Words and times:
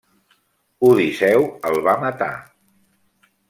Odisseu 0.87 1.47
el 1.71 1.79
va 1.89 1.95
matar. 2.07 2.33